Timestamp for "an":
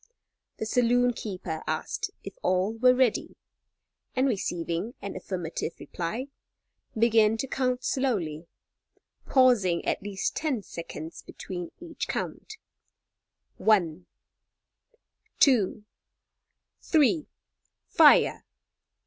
4.99-5.15